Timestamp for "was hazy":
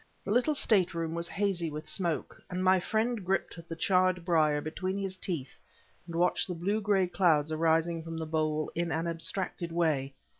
1.13-1.69